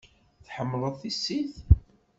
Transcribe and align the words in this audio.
Tḥemmleḍ 0.45 0.95
tissit? 1.01 1.53